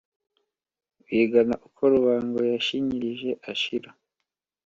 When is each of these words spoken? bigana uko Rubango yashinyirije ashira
bigana 1.07 1.55
uko 1.67 1.81
Rubango 1.91 2.39
yashinyirije 2.53 3.29
ashira 3.51 3.89